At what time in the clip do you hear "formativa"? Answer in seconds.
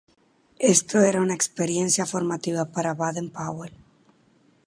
2.07-2.65